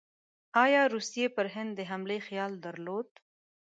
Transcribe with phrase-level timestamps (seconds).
[0.63, 3.07] ایا روسیې پر هند د حملې خیال درلود؟